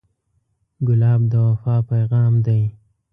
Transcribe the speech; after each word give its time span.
ګلاب 0.87 1.21
د 1.31 1.33
وفا 1.47 1.75
پیغام 1.91 2.33
دی. 2.45 2.61